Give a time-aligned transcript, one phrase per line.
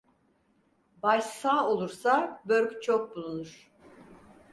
[1.03, 3.71] Baş sağ olursa börk çok bulunur.